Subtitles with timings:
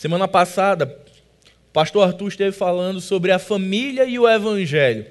[0.00, 0.86] Semana passada,
[1.68, 5.04] o pastor Arthur esteve falando sobre a família e o evangelho.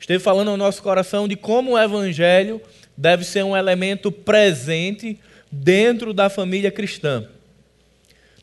[0.00, 2.58] Esteve falando ao nosso coração de como o evangelho
[2.96, 5.20] deve ser um elemento presente
[5.52, 7.28] dentro da família cristã.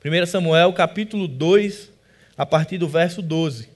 [0.05, 1.89] 1 Samuel, capítulo 2,
[2.37, 3.67] a partir do verso 12.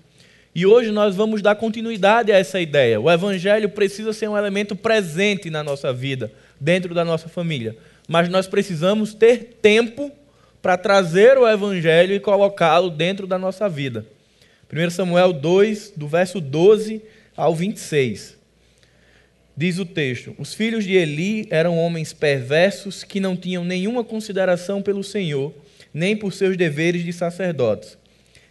[0.53, 3.01] E hoje nós vamos dar continuidade a essa ideia.
[3.01, 7.75] O evangelho precisa ser um elemento presente na nossa vida, dentro da nossa família.
[8.07, 10.26] Mas nós precisamos ter tempo para
[10.75, 14.05] trazer o evangelho e colocá-lo dentro da nossa vida.
[14.73, 17.01] 1 Samuel 2, do verso 12
[17.35, 18.35] ao 26.
[19.55, 24.81] Diz o texto: Os filhos de Eli eram homens perversos que não tinham nenhuma consideração
[24.81, 25.53] pelo Senhor,
[25.93, 27.97] nem por seus deveres de sacerdotes.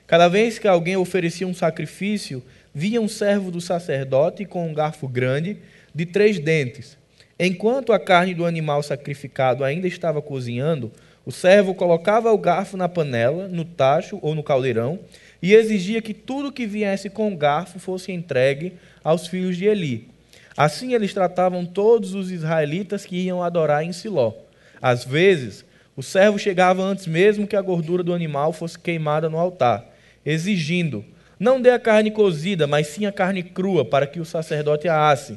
[0.06, 2.42] Cada vez que alguém oferecia um sacrifício,
[2.74, 5.58] via um servo do sacerdote com um garfo grande,
[5.94, 6.96] de três dentes.
[7.38, 10.90] Enquanto a carne do animal sacrificado ainda estava cozinhando,
[11.26, 15.00] o servo colocava o garfo na panela, no tacho ou no caldeirão
[15.42, 20.08] e exigia que tudo que viesse com o garfo fosse entregue aos filhos de Eli.
[20.56, 24.34] Assim eles tratavam todos os israelitas que iam adorar em Siló.
[24.80, 25.64] Às vezes,
[25.96, 29.84] o servo chegava antes mesmo que a gordura do animal fosse queimada no altar,
[30.24, 31.04] exigindo:
[31.40, 35.10] Não dê a carne cozida, mas sim a carne crua, para que o sacerdote a
[35.10, 35.36] asse.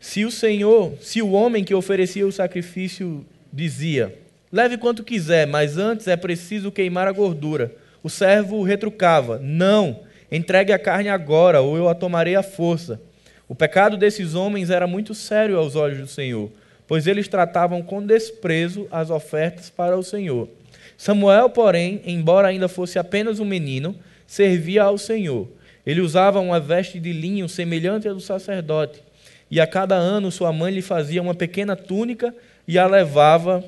[0.00, 4.23] Se o Senhor, se o homem que oferecia o sacrifício dizia:
[4.54, 7.72] Leve quanto quiser, mas antes é preciso queimar a gordura.
[8.04, 13.00] O servo retrucava: Não, entregue a carne agora, ou eu a tomarei à força.
[13.48, 16.52] O pecado desses homens era muito sério aos olhos do Senhor,
[16.86, 20.48] pois eles tratavam com desprezo as ofertas para o Senhor.
[20.96, 25.48] Samuel, porém, embora ainda fosse apenas um menino, servia ao Senhor.
[25.84, 29.02] Ele usava uma veste de linho semelhante à do sacerdote,
[29.50, 32.32] e a cada ano sua mãe lhe fazia uma pequena túnica
[32.68, 33.64] e a levava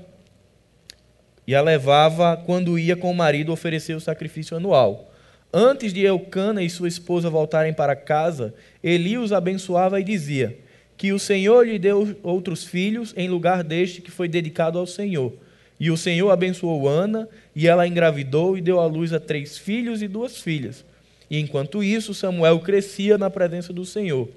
[1.47, 5.13] e a levava quando ia com o marido oferecer o sacrifício anual.
[5.53, 8.53] Antes de Eucana e sua esposa voltarem para casa,
[8.83, 10.59] Eli os abençoava e dizia:
[10.97, 15.33] Que o Senhor lhe deu outros filhos em lugar deste que foi dedicado ao Senhor.
[15.79, 20.03] E o Senhor abençoou Ana, e ela engravidou e deu à luz a três filhos
[20.03, 20.85] e duas filhas.
[21.31, 24.29] E enquanto isso, Samuel crescia na presença do Senhor.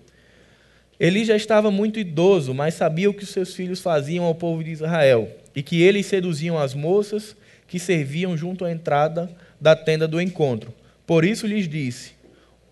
[1.00, 4.72] Eli já estava muito idoso, mas sabia o que seus filhos faziam ao povo de
[4.72, 7.36] Israel, e que eles seduziam as moças
[7.68, 9.30] que serviam junto à entrada
[9.60, 10.74] da tenda do encontro.
[11.06, 12.14] Por isso lhes disse: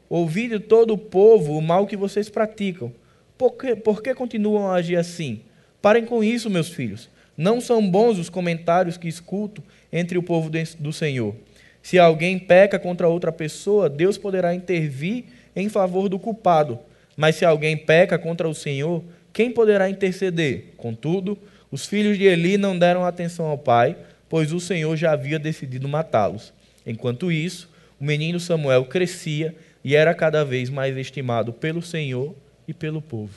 [0.09, 2.91] Ouvi de todo o povo o mal que vocês praticam.
[3.37, 5.41] Por que, por que continuam a agir assim?
[5.81, 7.09] Parem com isso, meus filhos.
[7.37, 10.49] Não são bons os comentários que escuto entre o povo
[10.79, 11.35] do Senhor.
[11.83, 16.79] Se alguém peca contra outra pessoa, Deus poderá intervir em favor do culpado.
[17.15, 20.73] Mas se alguém peca contra o Senhor, quem poderá interceder?
[20.77, 21.37] Contudo,
[21.71, 23.97] os filhos de Eli não deram atenção ao pai,
[24.29, 26.53] pois o Senhor já havia decidido matá-los.
[26.85, 27.69] Enquanto isso,
[27.99, 32.33] o menino Samuel crescia e era cada vez mais estimado pelo Senhor
[32.67, 33.33] e pelo povo.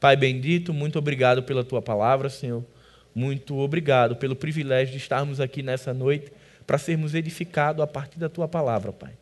[0.00, 2.64] Pai bendito, muito obrigado pela tua palavra, Senhor.
[3.14, 6.32] Muito obrigado pelo privilégio de estarmos aqui nessa noite
[6.66, 9.12] para sermos edificados a partir da tua palavra, Pai.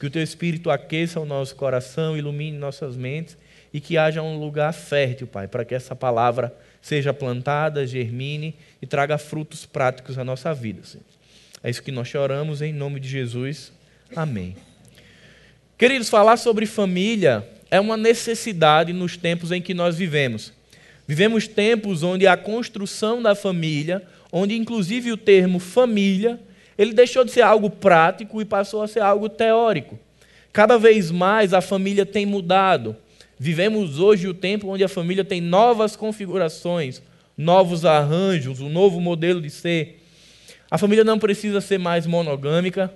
[0.00, 3.36] Que o teu espírito aqueça o nosso coração, ilumine nossas mentes
[3.72, 6.52] e que haja um lugar fértil, Pai, para que essa palavra
[6.86, 11.02] seja plantada, germine e traga frutos práticos à nossa vida, Senhor.
[11.60, 13.72] É isso que nós choramos em nome de Jesus.
[14.14, 14.54] Amém.
[15.76, 20.52] Queridos, falar sobre família é uma necessidade nos tempos em que nós vivemos.
[21.08, 26.38] Vivemos tempos onde a construção da família, onde inclusive o termo família,
[26.78, 29.98] ele deixou de ser algo prático e passou a ser algo teórico.
[30.52, 32.94] Cada vez mais a família tem mudado.
[33.38, 37.02] Vivemos hoje o tempo onde a família tem novas configurações,
[37.36, 40.02] novos arranjos, um novo modelo de ser.
[40.70, 42.92] A família não precisa ser mais monogâmica,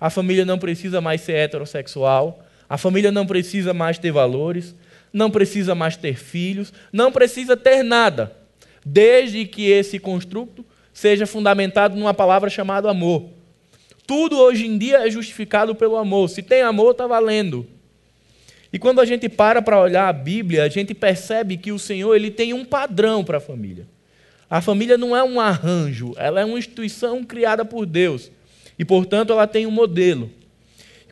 [0.00, 2.44] a família não precisa mais ser heterossexual.
[2.68, 4.74] A família não precisa mais ter valores.
[5.12, 6.72] Não precisa mais ter filhos.
[6.92, 8.36] Não precisa ter nada.
[8.84, 13.30] Desde que esse construto seja fundamentado numa palavra chamada amor.
[14.06, 16.28] Tudo hoje em dia é justificado pelo amor.
[16.28, 17.66] Se tem amor, está valendo.
[18.74, 22.12] E quando a gente para para olhar a Bíblia, a gente percebe que o Senhor
[22.12, 23.86] ele tem um padrão para a família.
[24.50, 28.32] A família não é um arranjo, ela é uma instituição criada por Deus.
[28.76, 30.28] E, portanto, ela tem um modelo.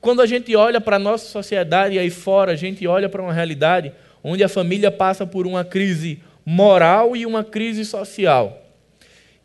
[0.01, 3.23] Quando a gente olha para a nossa sociedade e aí fora, a gente olha para
[3.23, 3.93] uma realidade
[4.25, 8.61] onde a família passa por uma crise moral e uma crise social.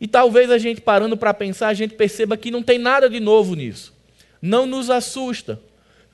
[0.00, 3.20] E talvez a gente parando para pensar, a gente perceba que não tem nada de
[3.20, 3.94] novo nisso.
[4.42, 5.60] Não nos assusta.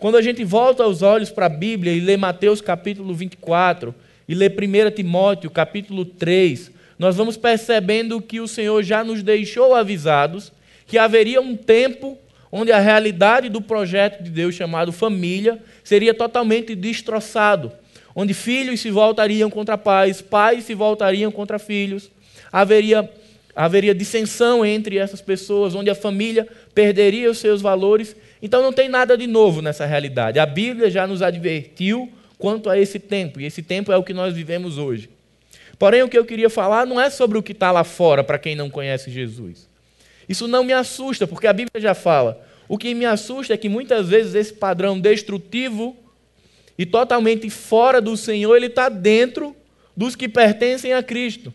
[0.04, 3.94] Quando a gente volta os olhos para a Bíblia e lê Mateus capítulo 24
[4.28, 9.74] e lê 1 Timóteo capítulo 3, nós vamos percebendo que o Senhor já nos deixou
[9.74, 10.52] avisados
[10.86, 12.18] que haveria um tempo
[12.52, 17.72] onde a realidade do projeto de Deus chamado família seria totalmente destroçado,
[18.14, 22.10] onde filhos se voltariam contra pais, pais se voltariam contra filhos,
[22.52, 23.10] haveria
[23.56, 28.16] haveria dissensão entre essas pessoas, onde a família perderia os seus valores.
[28.44, 30.38] Então não tem nada de novo nessa realidade.
[30.38, 34.12] A Bíblia já nos advertiu quanto a esse tempo, e esse tempo é o que
[34.12, 35.08] nós vivemos hoje.
[35.78, 38.38] Porém, o que eu queria falar não é sobre o que está lá fora, para
[38.38, 39.66] quem não conhece Jesus.
[40.28, 42.38] Isso não me assusta, porque a Bíblia já fala.
[42.68, 45.96] O que me assusta é que muitas vezes esse padrão destrutivo
[46.76, 49.56] e totalmente fora do Senhor, ele está dentro
[49.96, 51.50] dos que pertencem a Cristo.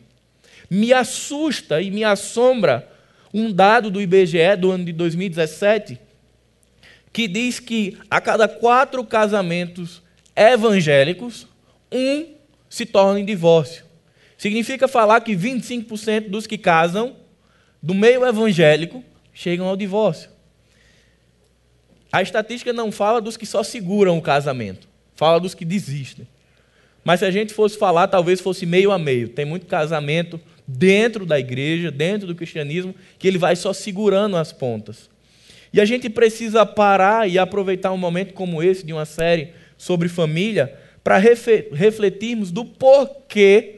[0.68, 2.90] Me assusta e me assombra
[3.32, 6.09] um dado do IBGE do ano de 2017
[7.19, 10.01] que diz que a cada quatro casamentos
[10.33, 11.45] evangélicos,
[11.92, 12.27] um
[12.69, 13.83] se torna em divórcio.
[14.38, 17.18] Significa falar que 25% dos que casam
[17.83, 20.30] do meio evangélico chegam ao divórcio.
[22.10, 26.25] A estatística não fala dos que só seguram o casamento, fala dos que desistem.
[27.04, 29.27] Mas se a gente fosse falar, talvez fosse meio a meio.
[29.27, 34.54] Tem muito casamento dentro da igreja, dentro do cristianismo, que ele vai só segurando as
[34.54, 35.09] pontas.
[35.71, 40.10] E a gente precisa parar e aproveitar um momento como esse de uma série sobre
[40.10, 40.74] família
[41.04, 43.75] para refletirmos do porquê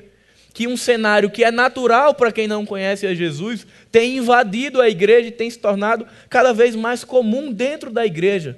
[0.53, 4.89] que um cenário que é natural para quem não conhece a Jesus tem invadido a
[4.89, 8.57] igreja e tem se tornado cada vez mais comum dentro da igreja.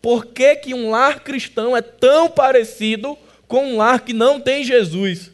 [0.00, 3.16] Por que, que um lar cristão é tão parecido
[3.46, 5.30] com um lar que não tem Jesus?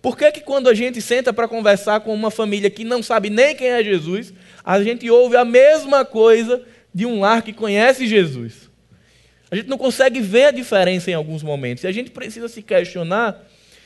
[0.00, 3.28] Por que, que quando a gente senta para conversar com uma família que não sabe
[3.28, 4.32] nem quem é Jesus,
[4.64, 6.62] a gente ouve a mesma coisa
[6.94, 8.70] de um lar que conhece Jesus?
[9.50, 11.82] A gente não consegue ver a diferença em alguns momentos.
[11.82, 13.44] E a gente precisa se questionar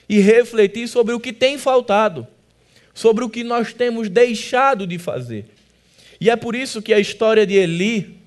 [0.08, 2.26] e refletir sobre o que tem faltado,
[2.92, 5.46] sobre o que nós temos deixado de fazer.
[6.20, 8.18] E é por isso que a história de Eli,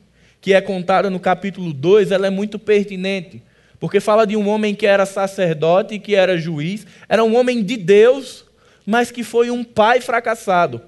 [0.42, 3.42] que é contada no capítulo 2, ela é muito pertinente.
[3.80, 7.78] Porque fala de um homem que era sacerdote, que era juiz, era um homem de
[7.78, 8.46] Deus,
[8.84, 10.82] mas que foi um pai fracassado.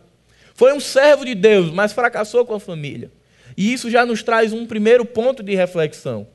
[0.55, 3.11] Foi um servo de Deus, mas fracassou com a família.
[3.59, 6.25] E isso já nos traz um primeiro ponto de reflexão.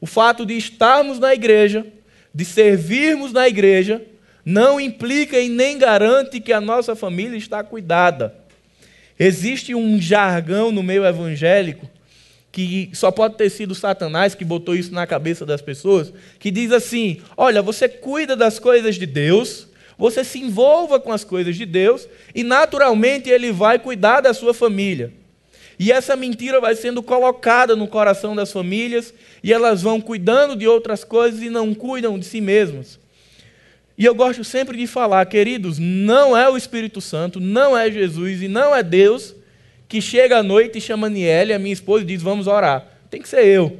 [0.00, 1.84] O fato de estarmos na igreja,
[2.32, 4.00] de servirmos na igreja,
[4.44, 8.32] não implica e nem garante que a nossa família está cuidada.
[9.18, 11.90] Existe um jargão no meio evangélico
[12.52, 16.70] que só pode ter sido Satanás que botou isso na cabeça das pessoas, que diz
[16.70, 19.66] assim: olha, você cuida das coisas de Deus,
[19.98, 24.54] você se envolva com as coisas de Deus, e naturalmente Ele vai cuidar da sua
[24.54, 25.12] família.
[25.78, 30.66] E essa mentira vai sendo colocada no coração das famílias, e elas vão cuidando de
[30.66, 32.98] outras coisas e não cuidam de si mesmas.
[33.96, 38.42] E eu gosto sempre de falar, queridos, não é o Espírito Santo, não é Jesus
[38.42, 39.34] e não é Deus
[39.88, 42.86] que chega à noite e chama Niele, a minha esposa, e diz: Vamos orar.
[43.10, 43.78] Tem que ser eu.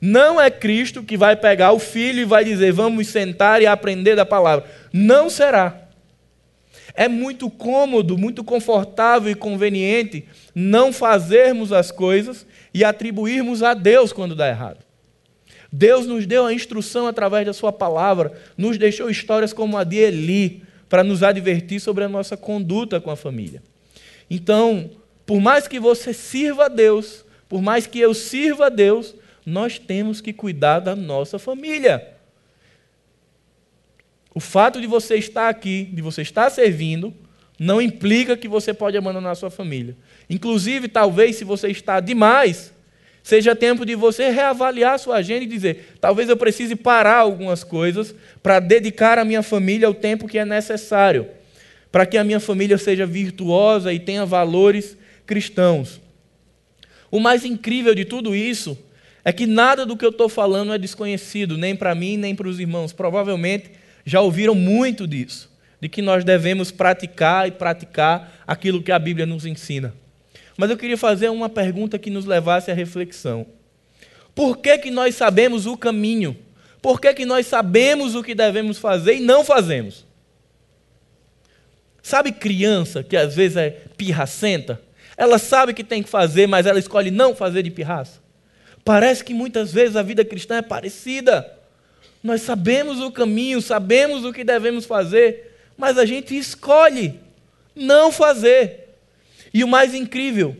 [0.00, 4.14] Não é Cristo que vai pegar o filho e vai dizer: Vamos sentar e aprender
[4.14, 4.64] da palavra.
[4.92, 5.87] Não será.
[7.00, 14.12] É muito cômodo, muito confortável e conveniente não fazermos as coisas e atribuirmos a Deus
[14.12, 14.84] quando dá errado.
[15.72, 19.96] Deus nos deu a instrução através da Sua palavra, nos deixou histórias como a de
[19.96, 23.62] Eli, para nos advertir sobre a nossa conduta com a família.
[24.28, 24.90] Então,
[25.24, 29.14] por mais que você sirva a Deus, por mais que eu sirva a Deus,
[29.46, 32.17] nós temos que cuidar da nossa família.
[34.34, 37.14] O fato de você estar aqui, de você estar servindo,
[37.58, 39.96] não implica que você pode abandonar a sua família.
[40.30, 42.72] Inclusive, talvez, se você está demais,
[43.22, 47.64] seja tempo de você reavaliar a sua agenda e dizer: talvez eu precise parar algumas
[47.64, 51.26] coisas para dedicar à minha família o tempo que é necessário,
[51.90, 56.00] para que a minha família seja virtuosa e tenha valores cristãos.
[57.10, 58.78] O mais incrível de tudo isso
[59.24, 62.48] é que nada do que eu estou falando é desconhecido, nem para mim, nem para
[62.48, 62.92] os irmãos.
[62.92, 63.70] Provavelmente
[64.08, 65.50] já ouviram muito disso,
[65.80, 69.92] de que nós devemos praticar e praticar aquilo que a Bíblia nos ensina.
[70.56, 73.46] Mas eu queria fazer uma pergunta que nos levasse à reflexão.
[74.34, 76.36] Por que, que nós sabemos o caminho?
[76.80, 80.06] Por que, que nós sabemos o que devemos fazer e não fazemos?
[82.02, 84.80] Sabe criança que às vezes é pirracenta?
[85.18, 88.20] Ela sabe que tem que fazer, mas ela escolhe não fazer de pirraça.
[88.84, 91.57] Parece que muitas vezes a vida cristã é parecida.
[92.22, 97.20] Nós sabemos o caminho, sabemos o que devemos fazer, mas a gente escolhe
[97.74, 98.96] não fazer.
[99.52, 100.56] E o mais incrível,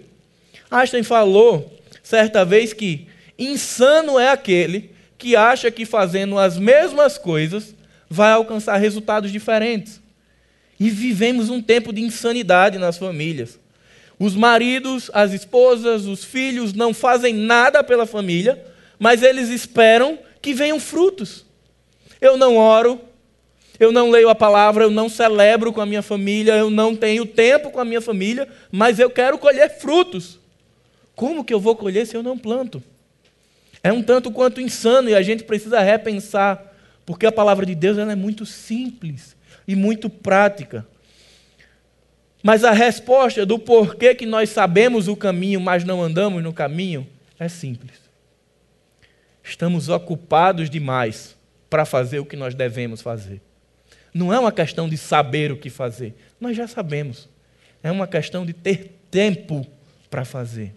[0.71, 1.73] Einstein falou
[2.03, 3.07] certa vez que
[3.39, 7.75] insano é aquele que acha que fazendo as mesmas coisas
[8.09, 10.01] vai alcançar resultados diferentes.
[10.79, 13.59] E vivemos um tempo de insanidade nas famílias.
[14.19, 18.65] Os maridos, as esposas, os filhos não fazem nada pela família,
[18.99, 21.45] mas eles esperam que venham frutos.
[22.21, 23.01] Eu não oro,
[23.79, 27.25] eu não leio a palavra, eu não celebro com a minha família, eu não tenho
[27.25, 30.41] tempo com a minha família, mas eu quero colher frutos.
[31.15, 32.83] Como que eu vou colher se eu não planto?
[33.83, 36.75] É um tanto quanto insano e a gente precisa repensar,
[37.07, 40.85] porque a palavra de Deus ela é muito simples e muito prática.
[42.43, 47.07] Mas a resposta do porquê que nós sabemos o caminho, mas não andamos no caminho,
[47.39, 47.99] é simples.
[49.45, 51.38] Estamos ocupados demais
[51.69, 53.41] para fazer o que nós devemos fazer.
[54.13, 57.29] Não é uma questão de saber o que fazer, nós já sabemos.
[57.83, 59.67] É uma questão de ter tempo
[60.11, 60.75] para fazer.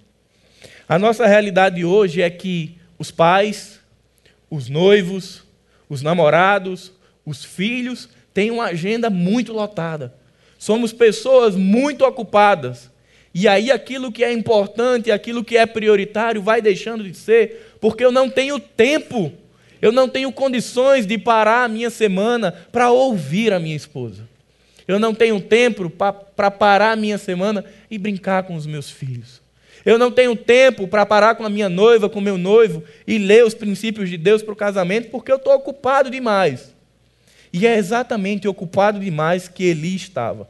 [0.87, 3.79] A nossa realidade hoje é que os pais,
[4.49, 5.43] os noivos,
[5.89, 6.91] os namorados,
[7.25, 10.13] os filhos têm uma agenda muito lotada.
[10.57, 12.91] Somos pessoas muito ocupadas.
[13.33, 18.03] E aí aquilo que é importante, aquilo que é prioritário vai deixando de ser, porque
[18.03, 19.31] eu não tenho tempo,
[19.81, 24.29] eu não tenho condições de parar a minha semana para ouvir a minha esposa.
[24.87, 29.41] Eu não tenho tempo para parar a minha semana e brincar com os meus filhos.
[29.83, 33.17] Eu não tenho tempo para parar com a minha noiva, com o meu noivo e
[33.17, 36.73] ler os princípios de Deus para o casamento, porque eu estou ocupado demais.
[37.51, 40.47] E é exatamente ocupado demais que Eli estava.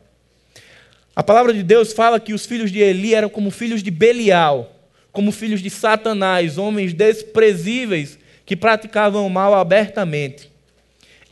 [1.15, 4.75] A palavra de Deus fala que os filhos de Eli eram como filhos de Belial,
[5.11, 10.51] como filhos de Satanás, homens desprezíveis que praticavam mal abertamente.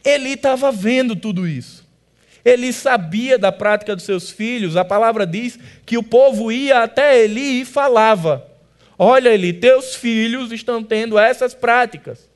[0.03, 1.87] Eli estava vendo tudo isso.
[2.43, 4.75] Ele sabia da prática dos seus filhos.
[4.75, 8.47] A palavra diz que o povo ia até Eli e falava:
[8.97, 12.29] Olha, Eli, teus filhos estão tendo essas práticas.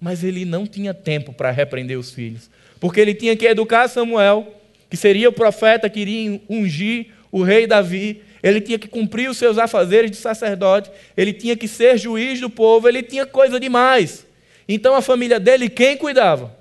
[0.00, 4.54] Mas ele não tinha tempo para repreender os filhos, porque ele tinha que educar Samuel,
[4.88, 8.22] que seria o profeta que iria ungir o rei Davi.
[8.42, 12.48] Ele tinha que cumprir os seus afazeres de sacerdote, ele tinha que ser juiz do
[12.48, 14.26] povo, ele tinha coisa demais.
[14.68, 16.56] Então a família dele, quem cuidava?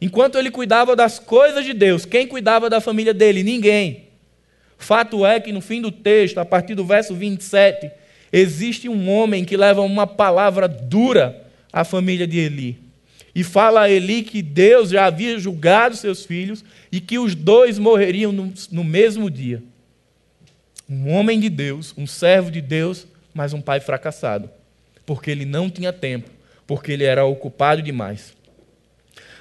[0.00, 3.42] Enquanto ele cuidava das coisas de Deus, quem cuidava da família dele?
[3.42, 4.08] Ninguém.
[4.76, 7.90] Fato é que no fim do texto, a partir do verso 27,
[8.32, 12.78] existe um homem que leva uma palavra dura à família de Eli.
[13.34, 17.78] E fala a Eli que Deus já havia julgado seus filhos e que os dois
[17.78, 19.62] morreriam no, no mesmo dia.
[20.88, 24.50] Um homem de Deus, um servo de Deus, mas um pai fracassado.
[25.06, 26.30] Porque ele não tinha tempo,
[26.66, 28.34] porque ele era ocupado demais.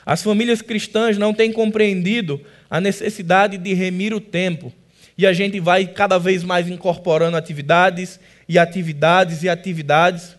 [0.05, 4.73] As famílias cristãs não têm compreendido a necessidade de remir o tempo.
[5.17, 10.35] E a gente vai cada vez mais incorporando atividades e atividades e atividades.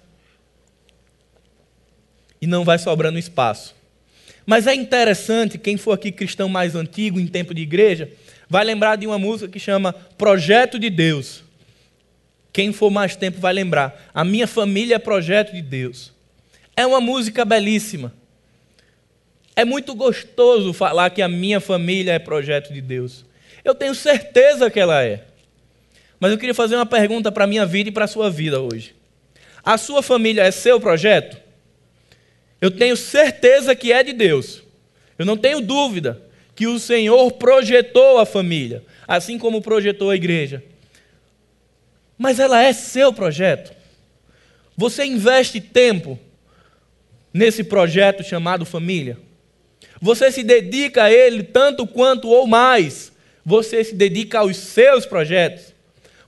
[2.40, 3.74] E não vai sobrando espaço.
[4.44, 8.10] Mas é interessante, quem for aqui cristão mais antigo, em tempo de igreja,
[8.52, 11.42] vai lembrar de uma música que chama Projeto de Deus.
[12.52, 14.10] Quem for mais tempo vai lembrar.
[14.12, 16.12] A minha família é projeto de Deus.
[16.76, 18.12] É uma música belíssima.
[19.56, 23.24] É muito gostoso falar que a minha família é projeto de Deus.
[23.64, 25.24] Eu tenho certeza que ela é.
[26.20, 28.60] Mas eu queria fazer uma pergunta para a minha vida e para a sua vida
[28.60, 28.94] hoje.
[29.64, 31.38] A sua família é seu projeto?
[32.60, 34.62] Eu tenho certeza que é de Deus.
[35.18, 40.62] Eu não tenho dúvida que o Senhor projetou a família, assim como projetou a igreja.
[42.18, 43.72] Mas ela é seu projeto.
[44.76, 46.18] Você investe tempo
[47.32, 49.18] nesse projeto chamado família?
[50.00, 53.12] Você se dedica a ele tanto quanto ou mais.
[53.44, 55.72] Você se dedica aos seus projetos.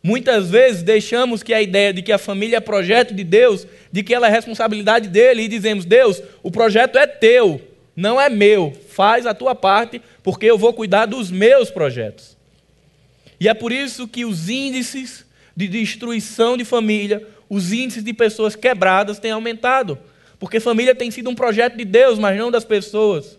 [0.03, 4.03] Muitas vezes deixamos que a ideia de que a família é projeto de Deus, de
[4.03, 7.61] que ela é responsabilidade dele, e dizemos: Deus, o projeto é teu,
[7.97, 8.73] não é meu.
[8.89, 12.37] Faz a tua parte, porque eu vou cuidar dos meus projetos.
[13.39, 15.25] E é por isso que os índices
[15.57, 19.99] de destruição de família, os índices de pessoas quebradas têm aumentado.
[20.39, 23.39] Porque família tem sido um projeto de Deus, mas não das pessoas.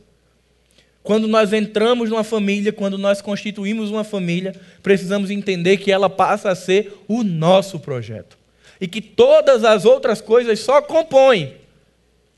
[1.03, 6.49] Quando nós entramos numa família, quando nós constituímos uma família, precisamos entender que ela passa
[6.49, 8.37] a ser o nosso projeto.
[8.81, 11.53] E que todas as outras coisas só compõem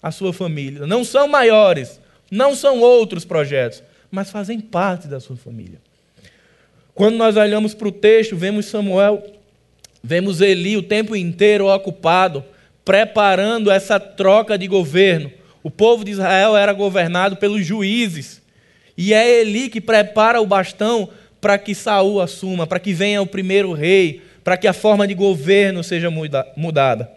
[0.01, 0.86] a sua família.
[0.86, 5.79] Não são maiores, não são outros projetos, mas fazem parte da sua família.
[6.93, 9.24] Quando nós olhamos para o texto, vemos Samuel,
[10.03, 12.43] vemos Eli o tempo inteiro ocupado,
[12.84, 15.31] preparando essa troca de governo.
[15.62, 18.41] O povo de Israel era governado pelos juízes
[18.98, 23.27] e é Eli que prepara o bastão para que Saul assuma, para que venha o
[23.27, 26.10] primeiro rei, para que a forma de governo seja
[26.55, 27.12] mudada.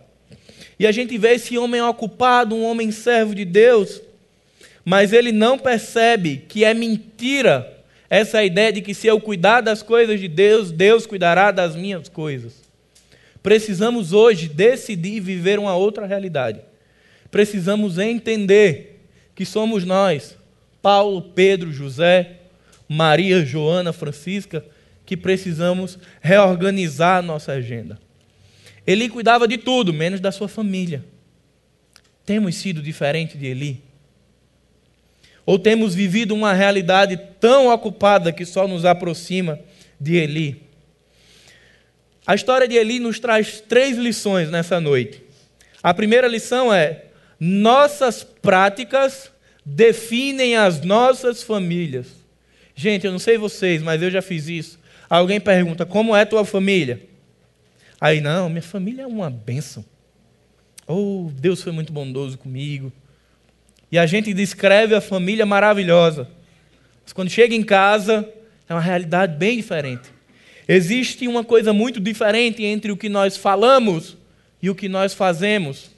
[0.79, 4.03] E a gente vê esse homem ocupado, um homem servo de Deus,
[4.91, 9.85] mas ele não percebe que é mentira Essa ideia de que se eu cuidar das
[9.85, 12.61] coisas de Deus, Deus cuidará das minhas coisas.
[13.41, 16.61] Precisamos hoje decidir viver uma outra realidade.
[17.31, 20.37] Precisamos entender que somos nós,
[20.83, 22.41] Paulo, Pedro, José,
[22.89, 24.65] Maria, Joana, Francisca,
[25.07, 27.97] que precisamos reorganizar a nossa agenda.
[28.85, 31.05] Eli cuidava de tudo, menos da sua família.
[32.27, 33.90] Temos sido diferente de Eli?
[35.47, 39.59] Ou temos vivido uma realidade tão ocupada que só nos aproxima
[40.01, 40.63] de Eli?
[42.27, 45.23] A história de Eli nos traz três lições nessa noite.
[45.83, 47.07] A primeira lição é:
[47.39, 49.33] nossas práticas
[49.65, 52.09] definem as nossas famílias.
[52.75, 54.79] Gente, eu não sei vocês, mas eu já fiz isso.
[55.09, 57.03] Alguém pergunta: como é tua família?
[58.01, 59.85] Aí, não, minha família é uma bênção.
[60.87, 62.93] Oh, Deus foi muito bondoso comigo.
[63.91, 66.29] E a gente descreve a família maravilhosa.
[67.03, 68.29] Mas quando chega em casa,
[68.69, 70.09] é uma realidade bem diferente.
[70.69, 74.17] Existe uma coisa muito diferente entre o que nós falamos
[74.63, 75.91] e o que nós fazemos.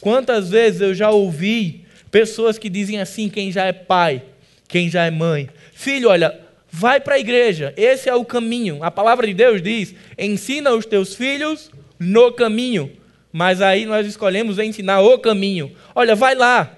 [0.00, 4.22] Quantas vezes eu já ouvi pessoas que dizem assim: quem já é pai,
[4.68, 8.82] quem já é mãe, filho, olha, vai para a igreja, esse é o caminho.
[8.82, 12.90] A palavra de Deus diz: ensina os teus filhos no caminho.
[13.32, 15.70] Mas aí nós escolhemos ensinar o caminho.
[15.94, 16.75] Olha, vai lá,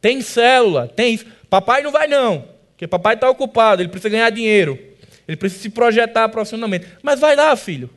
[0.00, 1.18] tem célula, tem.
[1.50, 4.78] Papai não vai, não, porque papai está ocupado, ele precisa ganhar dinheiro,
[5.26, 6.86] ele precisa se projetar profissionalmente.
[7.02, 7.90] Mas vai lá, filho,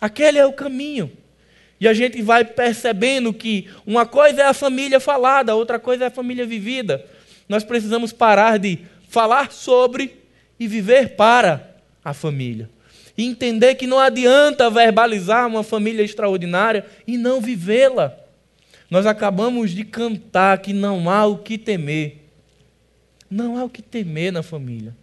[0.00, 1.10] aquele é o caminho.
[1.78, 6.06] E a gente vai percebendo que uma coisa é a família falada, outra coisa é
[6.06, 7.04] a família vivida.
[7.48, 8.78] Nós precisamos parar de
[9.08, 10.16] falar sobre
[10.58, 12.70] e viver para a família.
[13.16, 18.18] E entender que não adianta verbalizar uma família extraordinária e não vivê-la.
[18.90, 22.24] Nós acabamos de cantar que não há o que temer.
[23.28, 24.96] Não há o que temer na família.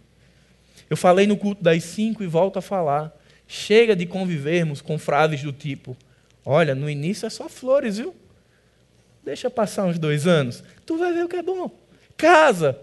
[0.88, 3.14] Eu falei no culto das cinco e volto a falar.
[3.46, 5.96] Chega de convivermos com frases do tipo:
[6.44, 8.14] Olha, no início é só flores, viu?
[9.22, 10.62] Deixa passar uns dois anos.
[10.84, 11.70] Tu vai ver o que é bom.
[12.16, 12.78] Casa.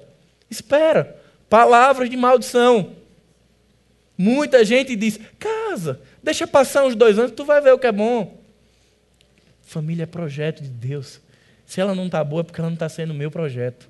[0.50, 1.20] Espera.
[1.50, 2.96] Palavras de maldição.
[4.18, 7.92] Muita gente diz: casa, deixa passar uns dois anos, tu vai ver o que é
[7.92, 8.41] bom.
[9.72, 11.22] Família é projeto de Deus.
[11.66, 13.88] Se ela não está boa, é porque ela não está sendo meu projeto.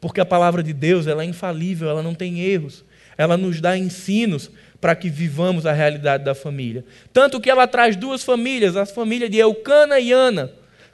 [0.00, 2.84] Porque a palavra de Deus ela é infalível, ela não tem erros.
[3.16, 6.84] Ela nos dá ensinos para que vivamos a realidade da família.
[7.12, 10.50] Tanto que ela traz duas famílias, a família de Eucana e Ana.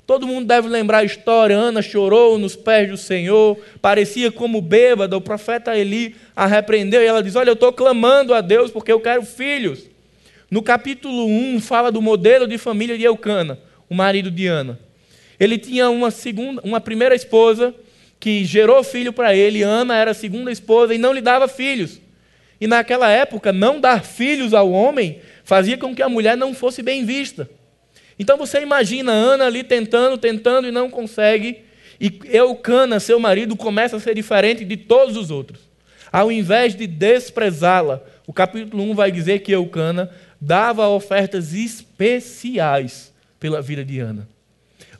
[0.07, 1.57] Todo mundo deve lembrar a história.
[1.57, 5.16] Ana chorou nos pés do Senhor, parecia como bêbada.
[5.16, 8.92] O profeta Eli a repreendeu e ela diz: Olha, eu estou clamando a Deus porque
[8.92, 9.88] eu quero filhos.
[10.51, 13.59] No capítulo 1 fala do modelo de família de Eucana,
[13.92, 14.78] o marido de Ana.
[15.38, 17.74] Ele tinha uma segunda, uma primeira esposa
[18.18, 19.62] que gerou filho para ele.
[19.62, 22.00] Ana era a segunda esposa e não lhe dava filhos.
[22.59, 26.83] E naquela época, não dar filhos ao homem fazia com que a mulher não fosse
[26.83, 27.50] bem vista.
[28.18, 31.59] Então você imagina Ana ali tentando, tentando e não consegue.
[32.00, 35.61] E Eucana, seu marido, começa a ser diferente de todos os outros.
[36.11, 43.12] Ao invés de desprezá-la, o capítulo 1 vai dizer que Eucana dava ofertas especiais
[43.42, 44.28] pela vida de Ana.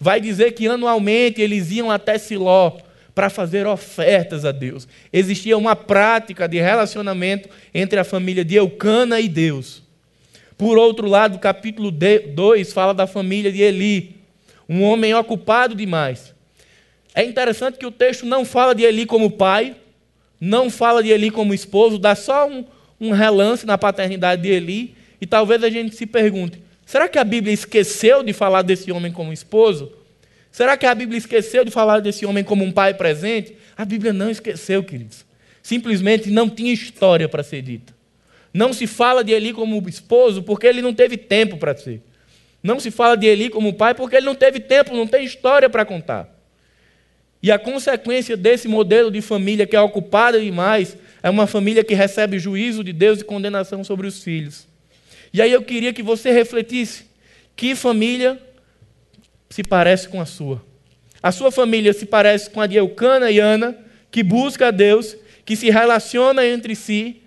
[0.01, 2.77] Vai dizer que anualmente eles iam até Siló
[3.15, 4.89] para fazer ofertas a Deus.
[5.13, 9.81] Existia uma prática de relacionamento entre a família de Eucana e Deus.
[10.59, 14.17] Por outro lado, o capítulo 2 fala da família de Eli,
[14.69, 16.35] um homem ocupado demais.
[17.15, 19.77] É interessante que o texto não fala de Eli como pai,
[20.41, 22.65] não fala de Eli como esposo, dá só um,
[23.01, 26.61] um relance na paternidade de Eli, e talvez a gente se pergunte:
[26.93, 29.91] será que a Bíblia esqueceu de falar desse homem como esposo?
[30.51, 33.57] Será que a Bíblia esqueceu de falar desse homem como um pai presente?
[33.75, 35.25] A Bíblia não esqueceu, queridos.
[35.63, 37.95] Simplesmente não tinha história para ser dita.
[38.53, 42.03] Não se fala de Eli como esposo porque ele não teve tempo para ser.
[42.63, 45.71] Não se fala de Eli como pai porque ele não teve tempo, não tem história
[45.71, 46.29] para contar.
[47.43, 51.95] E a consequência desse modelo de família que é ocupada demais é uma família que
[51.95, 54.71] recebe juízo de Deus e condenação sobre os filhos.
[55.33, 57.05] E aí eu queria que você refletisse:
[57.57, 58.41] que família
[59.49, 60.65] se parece com a sua?
[61.23, 63.77] A sua família se parece com a de Eucana e Ana,
[64.11, 67.23] que busca a Deus, que se relaciona entre si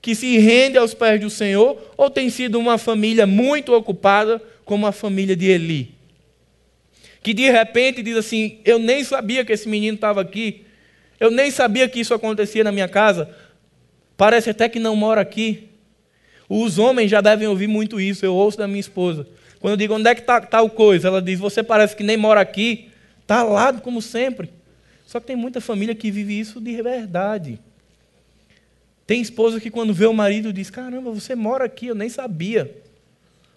[0.00, 4.86] que se rende aos pés do Senhor, ou tem sido uma família muito ocupada, como
[4.86, 5.94] a família de Eli?
[7.22, 10.64] Que de repente diz assim: Eu nem sabia que esse menino estava aqui,
[11.18, 13.28] eu nem sabia que isso acontecia na minha casa,
[14.16, 15.68] parece até que não mora aqui.
[16.52, 19.24] Os homens já devem ouvir muito isso, eu ouço da minha esposa.
[19.60, 22.16] Quando eu digo onde é que está tal coisa, ela diz: Você parece que nem
[22.16, 22.90] mora aqui,
[23.22, 24.50] está lado como sempre.
[25.06, 27.60] Só que tem muita família que vive isso de verdade.
[29.06, 32.68] Tem esposa que quando vê o marido diz: Caramba, você mora aqui, eu nem sabia.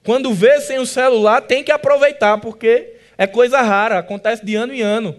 [0.03, 4.71] Quando vê sem o celular, tem que aproveitar, porque é coisa rara, acontece de ano
[4.71, 5.15] em ano.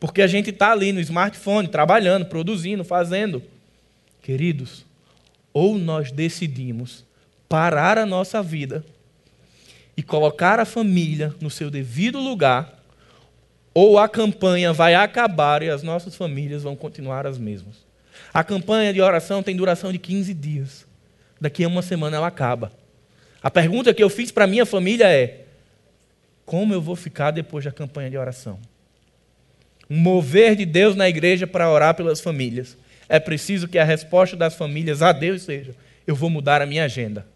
[0.00, 3.40] Porque a gente está ali no smartphone, trabalhando, produzindo, fazendo.
[4.20, 4.84] Queridos,
[5.52, 7.04] ou nós decidimos
[7.52, 8.82] parar a nossa vida
[9.94, 12.82] e colocar a família no seu devido lugar,
[13.74, 17.84] ou a campanha vai acabar e as nossas famílias vão continuar as mesmas.
[18.32, 20.86] A campanha de oração tem duração de 15 dias.
[21.38, 22.72] Daqui a uma semana ela acaba.
[23.42, 25.44] A pergunta que eu fiz para minha família é:
[26.46, 28.58] como eu vou ficar depois da campanha de oração?
[29.90, 32.78] Um mover de Deus na igreja para orar pelas famílias.
[33.10, 35.74] É preciso que a resposta das famílias a Deus seja:
[36.06, 37.30] eu vou mudar a minha agenda.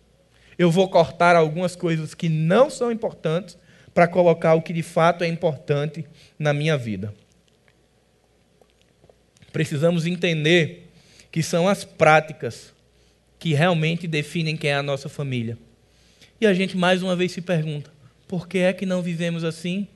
[0.58, 3.58] Eu vou cortar algumas coisas que não são importantes
[3.94, 6.06] para colocar o que de fato é importante
[6.38, 7.14] na minha vida.
[9.52, 10.90] Precisamos entender
[11.30, 12.74] que são as práticas
[13.38, 15.56] que realmente definem quem é a nossa família.
[16.38, 17.90] E a gente mais uma vez se pergunta:
[18.28, 19.88] por que é que não vivemos assim?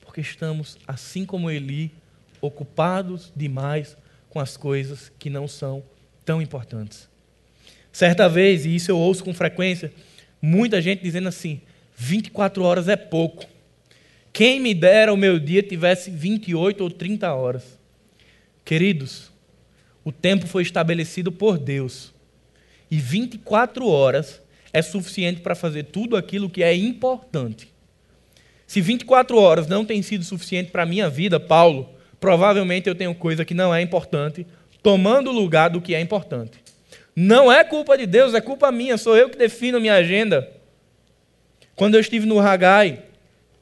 [0.00, 1.92] Porque estamos, assim como Eli,
[2.40, 3.96] ocupados demais
[4.30, 5.82] com as coisas que não são
[6.24, 7.09] tão importantes.
[7.92, 9.92] Certa vez, e isso eu ouço com frequência,
[10.40, 11.60] muita gente dizendo assim:
[11.96, 13.44] 24 horas é pouco.
[14.32, 17.78] Quem me dera o meu dia tivesse 28 ou 30 horas.
[18.64, 19.30] Queridos,
[20.04, 22.12] o tempo foi estabelecido por Deus.
[22.90, 24.40] E 24 horas
[24.72, 27.68] é suficiente para fazer tudo aquilo que é importante.
[28.66, 33.14] Se 24 horas não tem sido suficiente para a minha vida, Paulo, provavelmente eu tenho
[33.14, 34.46] coisa que não é importante,
[34.80, 36.60] tomando o lugar do que é importante.
[37.14, 40.50] Não é culpa de Deus, é culpa minha, sou eu que defino a minha agenda.
[41.74, 43.02] Quando eu estive no Hagai,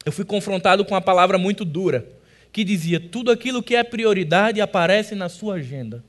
[0.05, 2.07] eu fui confrontado com uma palavra muito dura,
[2.53, 6.03] que dizia: tudo aquilo que é prioridade aparece na sua agenda.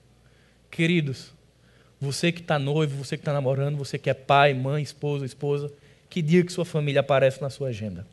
[0.71, 1.33] Queridos,
[1.99, 5.71] você que está noivo, você que está namorando, você que é pai, mãe, esposa, esposa,
[6.09, 8.07] que dia que sua família aparece na sua agenda?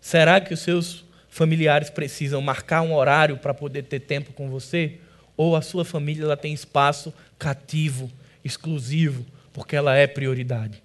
[0.00, 4.98] Será que os seus familiares precisam marcar um horário para poder ter tempo com você?
[5.36, 8.10] Ou a sua família ela tem espaço cativo,
[8.44, 10.82] exclusivo, porque ela é prioridade?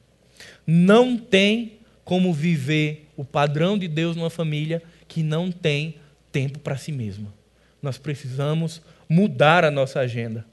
[0.65, 5.95] Não tem como viver o padrão de Deus numa família que não tem
[6.31, 7.33] tempo para si mesma.
[7.81, 10.45] Nós precisamos mudar a nossa agenda.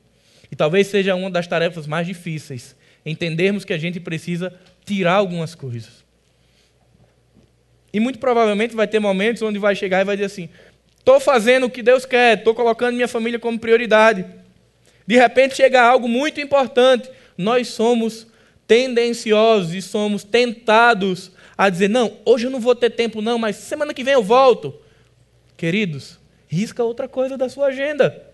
[0.50, 4.52] E talvez seja uma das tarefas mais difíceis, entendermos que a gente precisa
[4.84, 6.04] tirar algumas coisas.
[7.92, 10.48] E muito provavelmente vai ter momentos onde vai chegar e vai dizer assim:
[10.98, 14.24] estou fazendo o que Deus quer, estou colocando minha família como prioridade.
[15.06, 17.10] De repente chega algo muito importante.
[17.36, 18.26] Nós somos
[18.66, 23.56] tendenciosos e somos tentados a dizer: não, hoje eu não vou ter tempo, não, mas
[23.56, 24.74] semana que vem eu volto.
[25.56, 28.26] Queridos, risca outra coisa da sua agenda.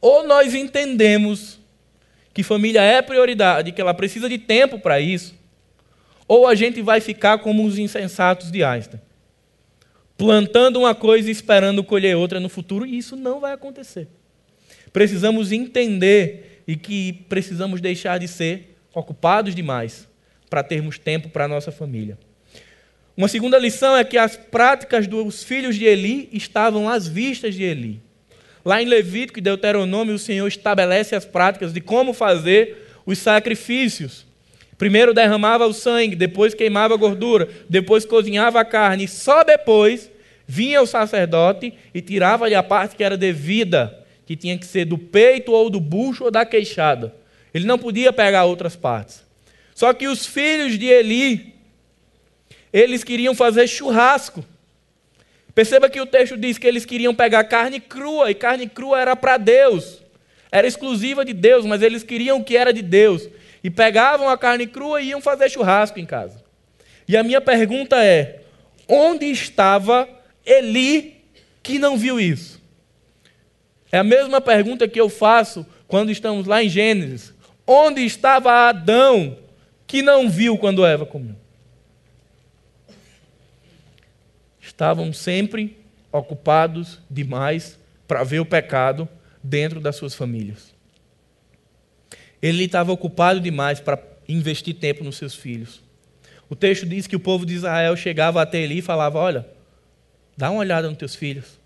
[0.00, 1.58] Ou nós entendemos
[2.32, 5.34] que família é prioridade, que ela precisa de tempo para isso,
[6.26, 9.00] ou a gente vai ficar como os insensatos de Einstein,
[10.18, 14.08] plantando uma coisa e esperando colher outra no futuro, e isso não vai acontecer.
[14.92, 20.08] Precisamos entender e que precisamos deixar de ser ocupados demais
[20.50, 22.18] para termos tempo para a nossa família.
[23.16, 27.62] Uma segunda lição é que as práticas dos filhos de Eli estavam às vistas de
[27.62, 28.00] Eli.
[28.64, 34.27] Lá em Levítico e Deuteronômio, o Senhor estabelece as práticas de como fazer os sacrifícios.
[34.78, 40.08] Primeiro derramava o sangue, depois queimava a gordura, depois cozinhava a carne, e só depois
[40.46, 44.96] vinha o sacerdote e tirava-lhe a parte que era devida, que tinha que ser do
[44.96, 47.12] peito ou do bucho ou da queixada.
[47.52, 49.22] Ele não podia pegar outras partes.
[49.74, 51.54] Só que os filhos de Eli,
[52.72, 54.44] eles queriam fazer churrasco.
[55.54, 59.16] Perceba que o texto diz que eles queriam pegar carne crua, e carne crua era
[59.16, 60.00] para Deus.
[60.52, 63.28] Era exclusiva de Deus, mas eles queriam o que era de Deus.
[63.68, 66.42] E pegavam a carne crua e iam fazer churrasco em casa.
[67.06, 68.40] E a minha pergunta é:
[68.88, 70.08] onde estava
[70.46, 71.22] Eli
[71.62, 72.58] que não viu isso?
[73.92, 77.34] É a mesma pergunta que eu faço quando estamos lá em Gênesis.
[77.66, 79.36] Onde estava Adão
[79.86, 81.36] que não viu quando Eva comeu?
[84.78, 85.76] estavam sempre
[86.12, 87.76] ocupados demais
[88.06, 89.08] para ver o pecado
[89.42, 90.72] dentro das suas famílias.
[92.40, 93.98] Ele estava ocupado demais para
[94.28, 95.82] investir tempo nos seus filhos.
[96.50, 99.46] O texto diz que o povo de Israel chegava até ele e falava: Olha,
[100.36, 101.58] dá uma olhada nos teus filhos,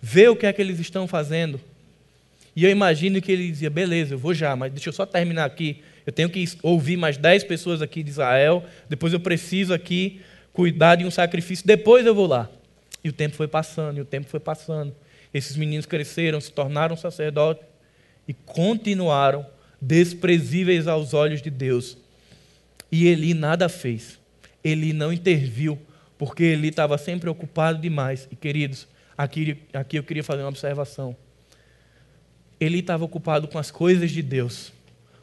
[0.00, 1.60] vê o que é que eles estão fazendo.
[2.54, 5.44] E eu imagino que ele dizia: Beleza, eu vou já, mas deixa eu só terminar
[5.44, 5.82] aqui.
[6.06, 10.20] Eu tenho que ouvir mais dez pessoas aqui de Israel, depois eu preciso aqui
[10.52, 12.48] cuidar de um sacrifício, depois eu vou lá.
[13.02, 14.94] E o tempo foi passando, e o tempo foi passando.
[15.32, 17.64] Esses meninos cresceram, se tornaram sacerdotes
[18.28, 19.44] e continuaram
[19.80, 21.96] desprezíveis aos olhos de Deus.
[22.90, 24.18] E Eli nada fez.
[24.62, 25.78] Eli não interviu,
[26.16, 28.28] porque Eli estava sempre ocupado demais.
[28.30, 31.16] E queridos, aqui, aqui eu queria fazer uma observação.
[32.60, 34.72] Eli estava ocupado com as coisas de Deus.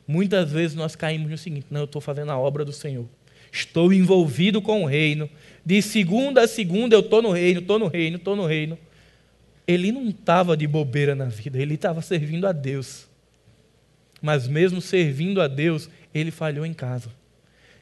[0.08, 3.08] Muitas vezes nós caímos no seguinte: não, eu estou fazendo a obra do Senhor.
[3.52, 5.30] Estou envolvido com o reino.
[5.66, 8.78] De segunda a segunda eu estou no reino, estou no reino, estou no reino.
[9.68, 13.08] Ele não estava de bobeira na vida, ele estava servindo a Deus.
[14.22, 17.10] Mas mesmo servindo a Deus, ele falhou em casa.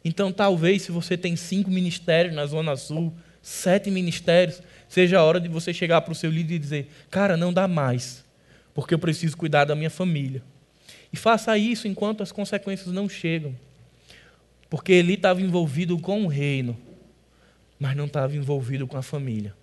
[0.03, 5.39] Então, talvez, se você tem cinco ministérios na Zona Sul, sete ministérios, seja a hora
[5.39, 8.23] de você chegar para o seu líder e dizer: Cara, não dá mais,
[8.73, 10.41] porque eu preciso cuidar da minha família.
[11.11, 13.55] E faça isso enquanto as consequências não chegam.
[14.69, 16.77] Porque ele estava envolvido com o reino,
[17.79, 19.53] mas não estava envolvido com a família.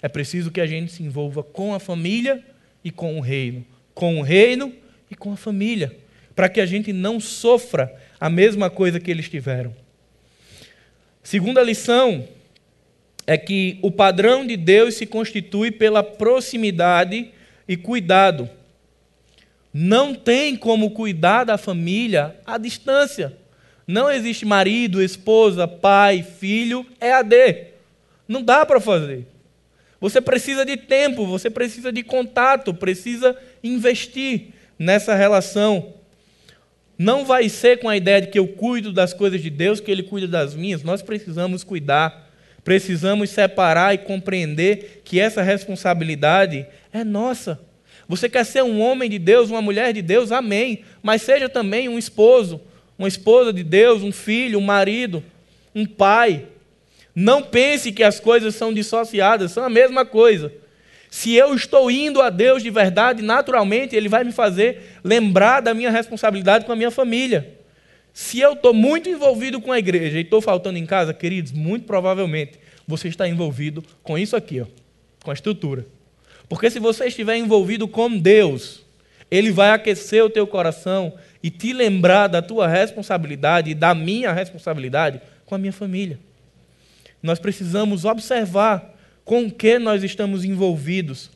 [0.00, 2.44] É preciso que a gente se envolva com a família
[2.84, 3.66] e com o reino.
[3.92, 4.72] Com o reino
[5.10, 5.96] e com a família.
[6.34, 9.74] Para que a gente não sofra a mesma coisa que eles tiveram.
[11.22, 12.26] Segunda lição
[13.26, 17.30] é que o padrão de Deus se constitui pela proximidade
[17.66, 18.48] e cuidado.
[19.72, 23.36] Não tem como cuidar da família à distância.
[23.86, 27.66] Não existe marido, esposa, pai, filho, é AD.
[28.26, 29.26] Não dá para fazer.
[30.00, 35.94] Você precisa de tempo, você precisa de contato, precisa investir nessa relação.
[36.98, 39.90] Não vai ser com a ideia de que eu cuido das coisas de Deus, que
[39.90, 40.82] Ele cuida das minhas.
[40.82, 42.30] Nós precisamos cuidar,
[42.64, 47.60] precisamos separar e compreender que essa responsabilidade é nossa.
[48.08, 50.84] Você quer ser um homem de Deus, uma mulher de Deus, amém.
[51.02, 52.60] Mas seja também um esposo,
[52.98, 55.22] uma esposa de Deus, um filho, um marido,
[55.74, 56.46] um pai.
[57.14, 60.52] Não pense que as coisas são dissociadas, são a mesma coisa.
[61.16, 65.72] Se eu estou indo a Deus de verdade, naturalmente Ele vai me fazer lembrar da
[65.72, 67.54] minha responsabilidade com a minha família.
[68.12, 71.86] Se eu estou muito envolvido com a igreja e estou faltando em casa, queridos, muito
[71.86, 74.66] provavelmente você está envolvido com isso aqui, ó,
[75.24, 75.86] com a estrutura.
[76.50, 78.84] Porque se você estiver envolvido com Deus,
[79.30, 84.34] Ele vai aquecer o teu coração e te lembrar da tua responsabilidade e da minha
[84.34, 86.18] responsabilidade com a minha família.
[87.22, 88.95] Nós precisamos observar
[89.26, 91.30] com o que nós estamos envolvidos.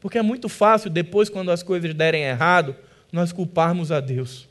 [0.00, 2.76] Porque é muito fácil, depois, quando as coisas derem errado,
[3.12, 4.48] nós culparmos a Deus.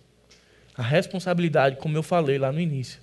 [0.76, 3.00] A responsabilidade, como eu falei lá no início,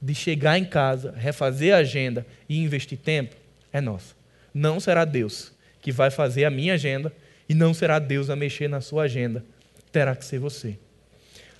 [0.00, 3.36] de chegar em casa, refazer a agenda e investir tempo,
[3.72, 4.14] é nossa.
[4.54, 7.12] Não será Deus que vai fazer a minha agenda
[7.46, 9.44] e não será Deus a mexer na sua agenda.
[9.92, 10.78] Terá que ser você.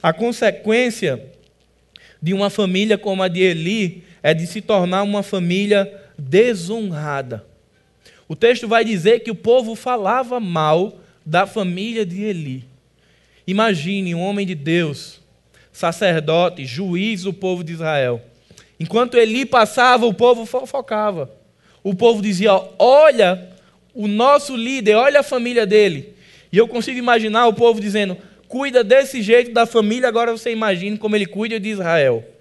[0.03, 1.23] A consequência
[2.23, 7.45] de uma família como a de Eli é de se tornar uma família desonrada.
[8.29, 12.65] O texto vai dizer que o povo falava mal da família de Eli.
[13.47, 15.21] Imagine um homem de Deus,
[15.73, 18.23] sacerdote, juiz do povo de Israel.
[18.81, 21.31] Enquanto Eli passava, o povo fofocava.
[21.83, 23.51] O povo dizia: Olha
[23.95, 26.15] o nosso líder, olha a família dele.
[26.51, 28.17] E eu consigo imaginar o povo dizendo:
[28.49, 32.34] Cuida desse jeito da família, agora você imagine como ele cuida de Israel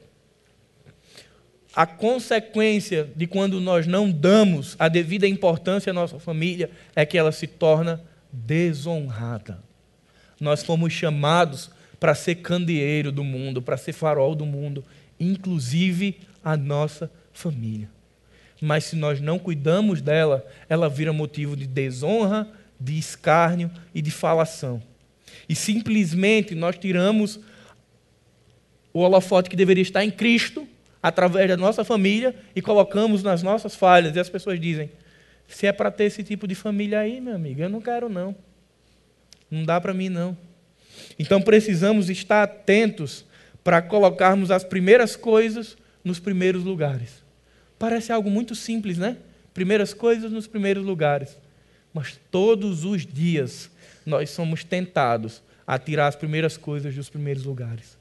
[1.75, 7.17] a consequência de quando nós não damos a devida importância à nossa família é que
[7.17, 9.59] ela se torna desonrada.
[10.39, 14.83] Nós fomos chamados para ser candeeiro do mundo, para ser farol do mundo,
[15.19, 17.89] inclusive a nossa família.
[18.61, 22.47] Mas se nós não cuidamos dela, ela vira motivo de desonra,
[22.79, 24.81] de escárnio e de falação.
[25.49, 27.39] E simplesmente nós tiramos
[28.93, 30.67] o holofote que deveria estar em Cristo
[31.03, 34.15] através da nossa família e colocamos nas nossas falhas.
[34.15, 34.89] E as pessoas dizem:
[35.45, 38.33] se é para ter esse tipo de família aí, meu amigo, eu não quero não.
[39.51, 40.35] Não dá para mim não.
[41.19, 43.25] Então precisamos estar atentos
[43.63, 47.21] para colocarmos as primeiras coisas nos primeiros lugares.
[47.77, 49.17] Parece algo muito simples, né?
[49.53, 51.37] Primeiras coisas nos primeiros lugares.
[51.93, 53.69] Mas todos os dias
[54.05, 57.97] nós somos tentados a tirar as primeiras coisas dos primeiros lugares.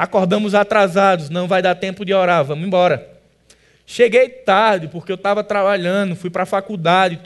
[0.00, 3.06] Acordamos atrasados, não vai dar tempo de orar, vamos embora.
[3.84, 7.20] Cheguei tarde porque eu estava trabalhando, fui para a faculdade,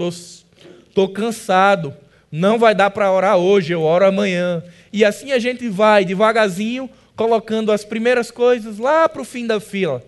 [0.89, 1.95] estou cansado.
[2.33, 4.61] Não vai dar para orar hoje, eu oro amanhã.
[4.93, 9.61] E assim a gente vai devagarzinho, colocando as primeiras coisas lá para o fim da
[9.61, 10.03] fila.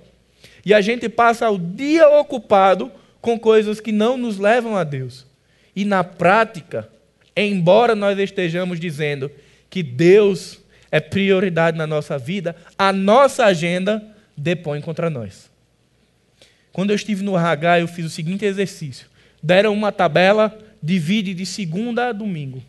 [0.64, 5.24] E a gente passa o dia ocupado com coisas que não nos levam a Deus.
[5.76, 6.88] E na prática,
[7.36, 9.30] embora nós estejamos dizendo
[9.70, 10.65] que Deus
[10.96, 14.02] é prioridade na nossa vida, a nossa agenda
[14.36, 15.50] depõe contra nós.
[16.72, 19.06] Quando eu estive no RH, eu fiz o seguinte exercício:
[19.42, 22.62] deram uma tabela, divide de segunda a domingo.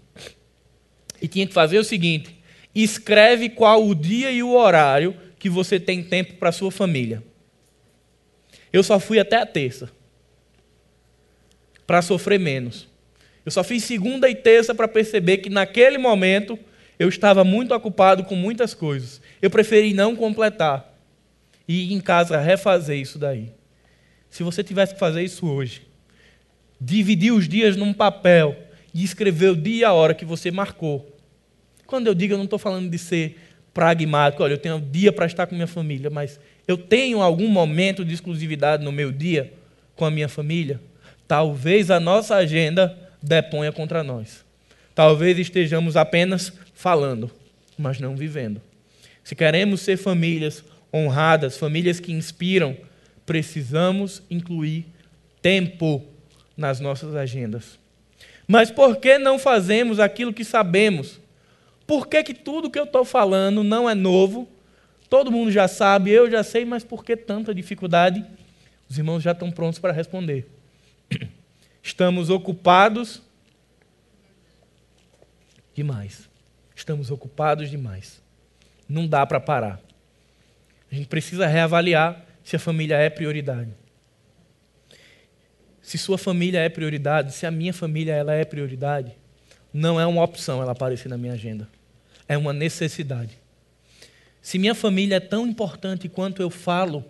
[1.21, 2.37] E tinha que fazer o seguinte:
[2.75, 7.23] escreve qual o dia e o horário que você tem tempo para sua família.
[8.73, 9.89] Eu só fui até a terça
[11.85, 12.87] para sofrer menos.
[13.45, 16.59] Eu só fiz segunda e terça para perceber que naquele momento
[16.99, 19.21] eu estava muito ocupado com muitas coisas.
[19.41, 20.93] Eu preferi não completar
[21.67, 23.51] e ir em casa refazer isso daí.
[24.29, 25.81] Se você tivesse que fazer isso hoje,
[26.79, 28.55] dividir os dias num papel
[28.93, 31.15] e escrever o dia e a hora que você marcou.
[31.85, 33.39] Quando eu digo, eu não estou falando de ser
[33.73, 37.47] pragmático, olha, eu tenho um dia para estar com minha família, mas eu tenho algum
[37.47, 39.53] momento de exclusividade no meu dia
[39.95, 40.81] com a minha família?
[41.27, 44.46] Talvez a nossa agenda deponha contra nós.
[44.97, 47.29] Talvez estejamos apenas falando,
[47.77, 48.59] mas não vivendo.
[49.23, 52.75] Se queremos ser famílias honradas, famílias que inspiram,
[53.23, 54.87] precisamos incluir
[55.39, 56.03] tempo
[56.57, 57.77] nas nossas agendas.
[58.47, 61.21] Mas por que não fazemos aquilo que sabemos?
[61.85, 64.49] Por que, que tudo que eu estou falando não é novo?
[65.07, 68.25] Todo mundo já sabe, eu já sei, mas por que tanta dificuldade?
[68.89, 70.47] Os irmãos já estão prontos para responder.
[71.83, 73.21] Estamos ocupados
[75.77, 76.27] demais.
[76.75, 78.19] Estamos ocupados demais.
[78.89, 79.79] Não dá para parar.
[80.91, 83.69] A gente precisa reavaliar se a família é prioridade.
[85.79, 89.15] Se sua família é prioridade, se a minha família ela é prioridade,
[89.71, 91.69] não é uma opção ela aparecer na minha agenda.
[92.27, 93.37] É uma necessidade.
[94.41, 97.05] Se minha família é tão importante quanto eu falo,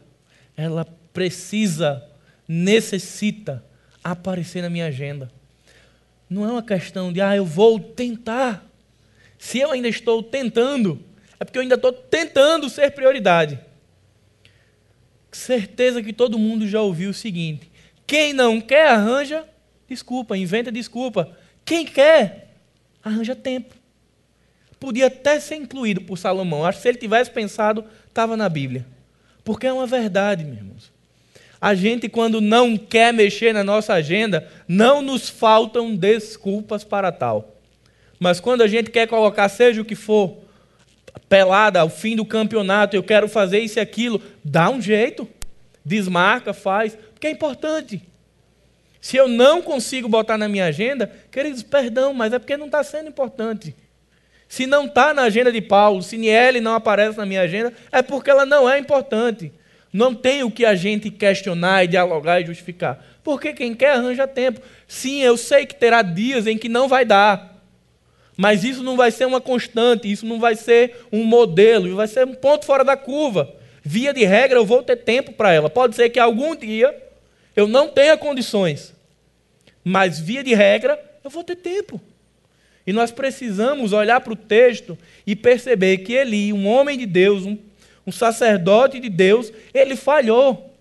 [0.57, 2.03] ela precisa,
[2.45, 3.63] necessita
[4.03, 5.31] aparecer na minha agenda.
[6.29, 8.65] Não é uma questão de, ah, eu vou tentar.
[9.37, 11.03] Se eu ainda estou tentando,
[11.39, 13.59] é porque eu ainda estou tentando ser prioridade.
[15.31, 17.69] Certeza que todo mundo já ouviu o seguinte:
[18.05, 19.45] quem não quer, arranja
[19.87, 21.35] desculpa, inventa desculpa.
[21.63, 22.55] Quem quer,
[23.03, 23.73] arranja tempo.
[24.79, 26.65] Podia até ser incluído por Salomão.
[26.65, 28.85] Acho que se ele tivesse pensado, estava na Bíblia.
[29.43, 30.96] Porque é uma verdade, meus irmãos.
[31.59, 37.55] A gente, quando não quer mexer na nossa agenda, não nos faltam desculpas para tal.
[38.19, 40.37] Mas quando a gente quer colocar, seja o que for,
[41.27, 45.27] pelada ao fim do campeonato, eu quero fazer isso e aquilo, dá um jeito.
[45.83, 48.01] Desmarca, faz, porque é importante.
[48.99, 52.83] Se eu não consigo botar na minha agenda, queridos, perdão, mas é porque não está
[52.83, 53.73] sendo importante.
[54.49, 58.01] Se não está na agenda de Paulo, se Niele não aparece na minha agenda, é
[58.01, 59.51] porque ela não é importante.
[59.97, 63.03] Não tem o que a gente questionar e dialogar e justificar.
[63.23, 64.61] Porque quem quer arranja tempo.
[64.87, 67.63] Sim, eu sei que terá dias em que não vai dar.
[68.37, 72.27] Mas isso não vai ser uma constante, isso não vai ser um modelo, vai ser
[72.27, 73.51] um ponto fora da curva.
[73.83, 75.67] Via de regra, eu vou ter tempo para ela.
[75.67, 76.95] Pode ser que algum dia
[77.55, 78.93] eu não tenha condições,
[79.83, 81.99] mas via de regra, eu vou ter tempo.
[82.85, 87.47] E nós precisamos olhar para o texto e perceber que Eli, um homem de Deus,
[87.47, 87.57] um
[88.07, 90.73] um sacerdote de Deus, ele falhou.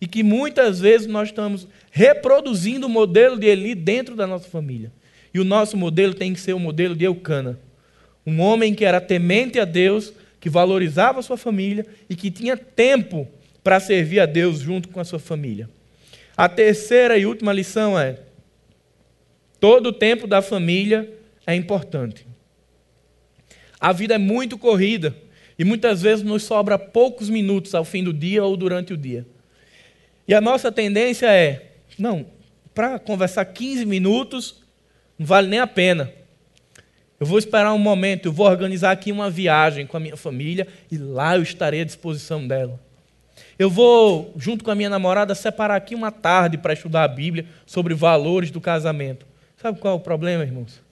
[0.00, 4.92] E que muitas vezes nós estamos reproduzindo o modelo de Eli dentro da nossa família.
[5.34, 7.58] E o nosso modelo tem que ser o modelo de Eucana.
[8.24, 12.56] Um homem que era temente a Deus, que valorizava a sua família e que tinha
[12.56, 13.28] tempo
[13.62, 15.68] para servir a Deus junto com a sua família.
[16.36, 18.20] A terceira e última lição é:
[19.60, 21.12] todo o tempo da família
[21.46, 22.26] é importante.
[23.78, 25.14] A vida é muito corrida.
[25.58, 29.26] E muitas vezes nos sobra poucos minutos ao fim do dia ou durante o dia.
[30.26, 32.26] E a nossa tendência é: não,
[32.74, 34.62] para conversar 15 minutos
[35.18, 36.12] não vale nem a pena.
[37.20, 40.66] Eu vou esperar um momento, eu vou organizar aqui uma viagem com a minha família
[40.90, 42.80] e lá eu estarei à disposição dela.
[43.56, 47.46] Eu vou, junto com a minha namorada, separar aqui uma tarde para estudar a Bíblia
[47.64, 49.24] sobre valores do casamento.
[49.56, 50.82] Sabe qual é o problema, irmãos?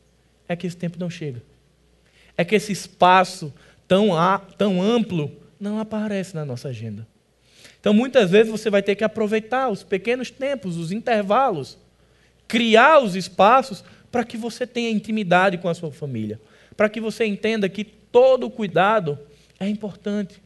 [0.49, 1.43] É que esse tempo não chega.
[2.37, 3.53] É que esse espaço
[3.91, 4.11] tão,
[4.57, 7.05] tão amplo não aparece na nossa agenda.
[7.81, 11.77] Então, muitas vezes você vai ter que aproveitar os pequenos tempos, os intervalos,
[12.47, 16.41] criar os espaços para que você tenha intimidade com a sua família,
[16.77, 19.19] para que você entenda que todo cuidado
[19.59, 20.41] é importante,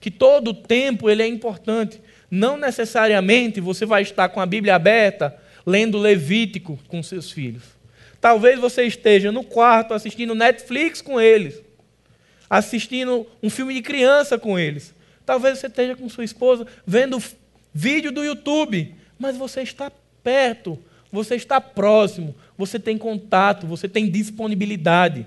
[0.00, 2.00] que todo tempo ele é importante.
[2.28, 7.62] Não necessariamente você vai estar com a Bíblia aberta, lendo Levítico com seus filhos.
[8.20, 11.69] Talvez você esteja no quarto assistindo Netflix com eles
[12.50, 14.92] assistindo um filme de criança com eles.
[15.24, 17.22] Talvez você esteja com sua esposa vendo
[17.72, 19.92] vídeo do YouTube, mas você está
[20.24, 20.76] perto,
[21.12, 25.24] você está próximo, você tem contato, você tem disponibilidade.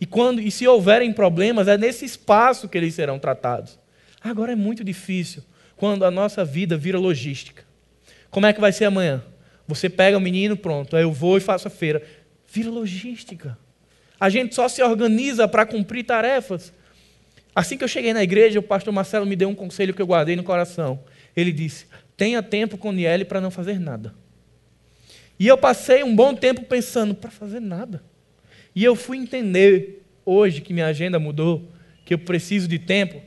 [0.00, 3.78] E quando e se houverem problemas, é nesse espaço que eles serão tratados.
[4.22, 5.42] Agora é muito difícil
[5.76, 7.64] quando a nossa vida vira logística.
[8.30, 9.22] Como é que vai ser amanhã?
[9.66, 12.02] Você pega o menino, pronto, aí eu vou e faço a feira.
[12.50, 13.58] Vira logística.
[14.18, 16.72] A gente só se organiza para cumprir tarefas.
[17.54, 20.06] Assim que eu cheguei na igreja, o pastor Marcelo me deu um conselho que eu
[20.06, 21.00] guardei no coração.
[21.36, 24.14] Ele disse: tenha tempo com Niele para não fazer nada.
[25.38, 28.02] E eu passei um bom tempo pensando, para fazer nada.
[28.74, 31.70] E eu fui entender hoje que minha agenda mudou,
[32.04, 33.22] que eu preciso de tempo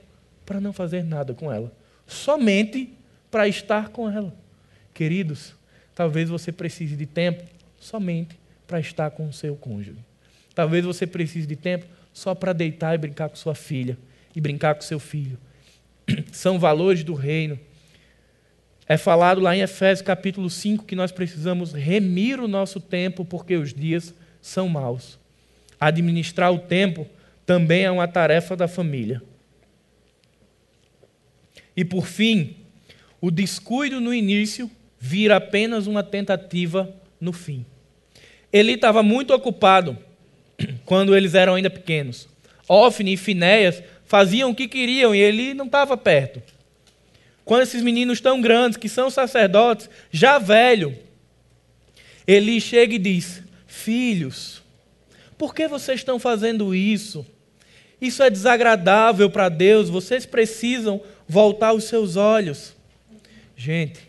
[0.46, 1.72] para não fazer nada com ela.
[2.06, 2.94] Somente
[3.30, 4.36] para estar com ela.
[4.94, 5.56] Queridos,
[5.96, 7.44] talvez você precise de tempo
[7.80, 8.38] somente
[8.68, 10.11] para estar com o seu cônjuge.
[10.54, 13.98] Talvez você precise de tempo só para deitar e brincar com sua filha
[14.36, 15.38] e brincar com seu filho.
[16.32, 17.60] São valores do reino.
[18.88, 23.56] É falado lá em Efésios capítulo 5 que nós precisamos remir o nosso tempo porque
[23.56, 25.18] os dias são maus.
[25.80, 27.08] Administrar o tempo
[27.46, 29.22] também é uma tarefa da família.
[31.78, 32.58] E por fim,
[33.22, 37.66] o descuido no início vira apenas uma tentativa no fim.
[38.52, 39.98] Ele estava muito ocupado
[40.92, 42.28] quando eles eram ainda pequenos.
[42.68, 46.44] Ofne e Finéias faziam o que queriam e ele não estava perto.
[47.46, 50.94] Quando esses meninos tão grandes, que são sacerdotes, já velho,
[52.28, 54.62] ele chega e diz: Filhos,
[55.38, 57.26] por que vocês estão fazendo isso?
[58.02, 62.76] Isso é desagradável para Deus, vocês precisam voltar os seus olhos.
[63.56, 64.02] Gente,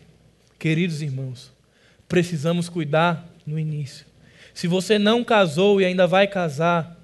[0.59, 1.49] queridos irmãos,
[2.09, 4.05] precisamos cuidar no início.
[4.53, 6.99] Se você não casou e ainda vai casar,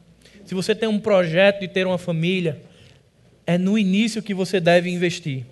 [0.46, 2.62] se você tem um projeto de ter uma família,
[3.46, 5.46] é no início que você deve investir.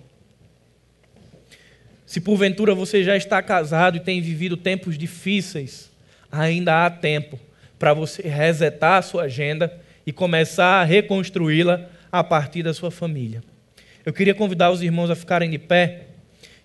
[2.06, 5.90] Se porventura você já está casado e tem vivido tempos difíceis,
[6.30, 7.38] ainda há tempo
[7.78, 9.72] para você resetar a sua agenda
[10.06, 13.42] e começar a reconstruí-la a partir da sua família.
[14.06, 16.06] Eu queria convidar os irmãos a ficarem de pé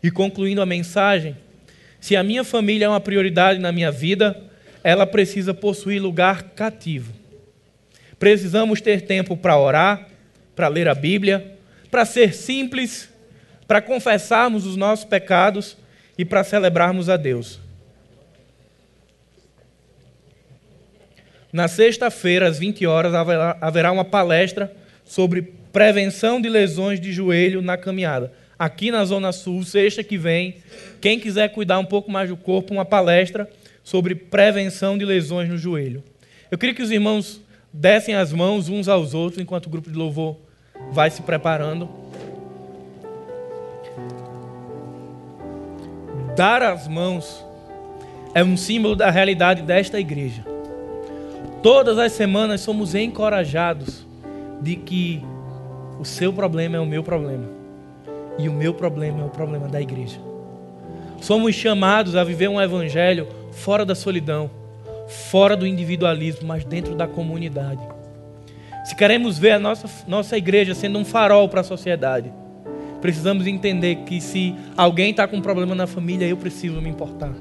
[0.01, 1.35] e concluindo a mensagem,
[1.99, 4.41] se a minha família é uma prioridade na minha vida,
[4.83, 7.13] ela precisa possuir lugar cativo.
[8.19, 10.07] Precisamos ter tempo para orar,
[10.55, 11.57] para ler a Bíblia,
[11.89, 13.09] para ser simples,
[13.67, 15.77] para confessarmos os nossos pecados
[16.17, 17.59] e para celebrarmos a Deus.
[21.51, 23.13] Na sexta-feira, às 20 horas,
[23.61, 24.75] haverá uma palestra
[25.05, 28.33] sobre prevenção de lesões de joelho na caminhada.
[28.57, 30.57] Aqui na Zona Sul, sexta que vem,
[30.99, 33.49] quem quiser cuidar um pouco mais do corpo, uma palestra
[33.83, 36.03] sobre prevenção de lesões no joelho.
[36.49, 39.97] Eu queria que os irmãos dessem as mãos uns aos outros enquanto o grupo de
[39.97, 40.37] louvor
[40.91, 41.89] vai se preparando.
[46.35, 47.45] Dar as mãos
[48.33, 50.45] é um símbolo da realidade desta igreja.
[51.61, 54.05] Todas as semanas somos encorajados
[54.61, 55.21] de que
[55.99, 57.49] o seu problema é o meu problema
[58.37, 60.19] e o meu problema é o problema da igreja.
[61.21, 64.49] Somos chamados a viver um evangelho fora da solidão,
[65.07, 67.81] fora do individualismo, mas dentro da comunidade.
[68.83, 72.33] Se queremos ver a nossa, nossa igreja sendo um farol para a sociedade,
[72.99, 77.31] precisamos entender que se alguém está com um problema na família, eu preciso me importar.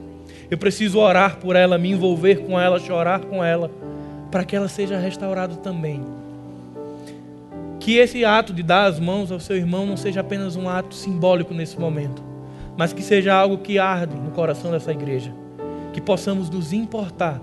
[0.51, 3.71] Eu preciso orar por ela, me envolver com ela, chorar com ela,
[4.31, 6.05] para que ela seja restaurada também.
[7.81, 10.95] Que esse ato de dar as mãos ao seu irmão não seja apenas um ato
[10.95, 12.23] simbólico nesse momento,
[12.77, 15.42] mas que seja algo que arde no coração dessa igreja
[15.93, 17.41] que possamos nos importar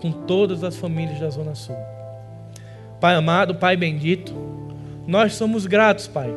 [0.00, 1.76] com todas as famílias da Zona Sul.
[3.00, 4.34] Pai amado, Pai bendito,
[5.06, 6.32] nós somos gratos, Pai,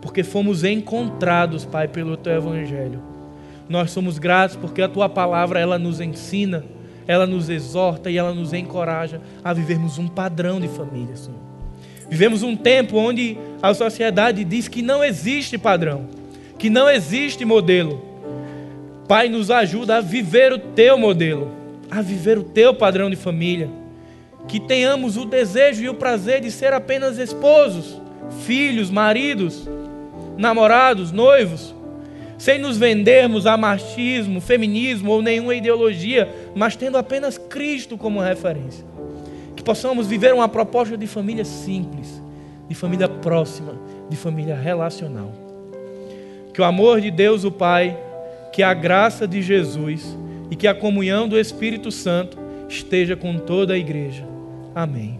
[0.00, 3.02] porque fomos encontrados, Pai, pelo Teu Evangelho.
[3.68, 6.64] Nós somos gratos porque a Tua palavra, ela nos ensina,
[7.06, 11.38] ela nos exorta e ela nos encoraja a vivermos um padrão de família, Senhor.
[12.08, 16.06] Vivemos um tempo onde a sociedade diz que não existe padrão,
[16.58, 18.09] que não existe modelo,
[19.10, 21.50] Pai, nos ajuda a viver o teu modelo,
[21.90, 23.68] a viver o teu padrão de família.
[24.46, 28.00] Que tenhamos o desejo e o prazer de ser apenas esposos,
[28.46, 29.68] filhos, maridos,
[30.38, 31.74] namorados, noivos,
[32.38, 38.86] sem nos vendermos a machismo, feminismo ou nenhuma ideologia, mas tendo apenas Cristo como referência.
[39.56, 42.22] Que possamos viver uma proposta de família simples,
[42.68, 43.74] de família próxima,
[44.08, 45.32] de família relacional.
[46.54, 47.98] Que o amor de Deus, o Pai,
[48.60, 50.18] que a graça de Jesus
[50.50, 52.36] e que a comunhão do Espírito Santo
[52.68, 54.22] esteja com toda a igreja.
[54.74, 55.18] Amém.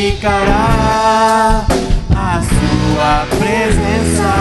[0.00, 1.66] ficará
[2.14, 4.32] a sua presença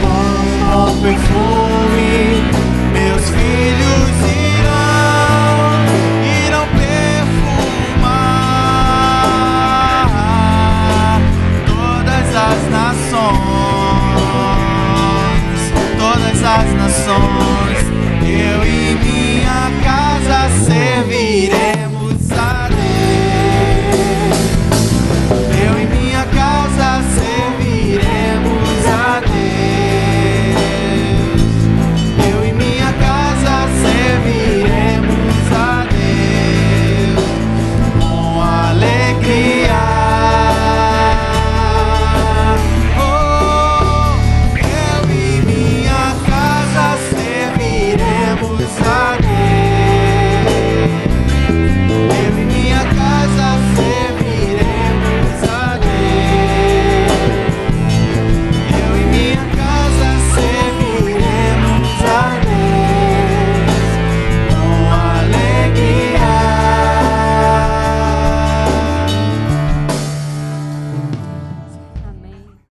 [0.00, 1.63] com o perfume.